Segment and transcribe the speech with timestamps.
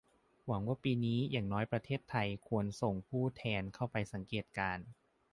[0.03, 4.85] ผมหวังว่าปีนี้อย่างน้อยประเทศไทยควรส่งผู้แทนเข้าไปสังเกตุการณ์